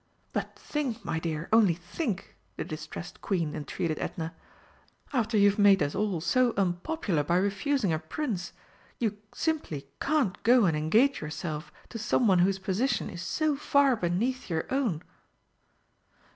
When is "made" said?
5.59-5.83